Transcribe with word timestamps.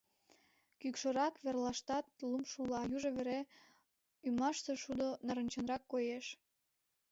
Кӱкшырак 0.79 1.33
верлаштат 1.43 2.05
лум 2.29 2.43
шула, 2.51 2.81
южо 2.95 3.09
вере 3.17 3.39
ӱмашсе 4.27 4.73
шудо 4.83 5.07
нарынчынрак 5.25 5.83
коеш. 5.91 6.25